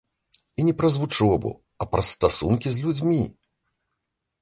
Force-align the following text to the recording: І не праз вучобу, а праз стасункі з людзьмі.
І 0.61 0.63
не 0.69 0.73
праз 0.79 0.93
вучобу, 1.01 1.51
а 1.85 1.89
праз 1.93 2.07
стасункі 2.17 2.67
з 2.79 2.89
людзьмі. 2.89 3.23